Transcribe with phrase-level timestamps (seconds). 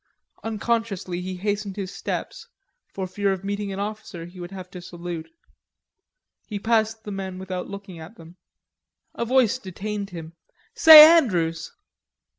[0.43, 2.47] Unconsciously he hastened his steps,
[2.91, 5.29] for fear of meeting an officer he would have to salute.
[6.47, 8.37] He passed the men without looking at them.
[9.13, 10.33] A voice detained him.
[10.73, 11.71] "Say, Andrews."